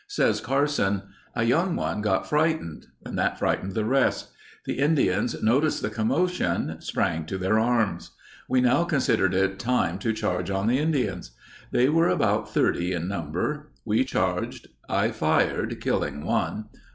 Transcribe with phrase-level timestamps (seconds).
[0.07, 1.03] Says Carson:
[1.35, 2.87] "A young one got frightened.
[3.03, 4.29] That frightened the rest.
[4.65, 6.77] The Indians noticed the commotion...
[6.81, 8.09] sprang to their arms.
[8.49, 11.33] We now considered it time to charge on the Indians.
[11.69, 13.69] They were about 30 in number.
[13.85, 14.69] We charged.
[14.89, 16.65] I fired, killing one.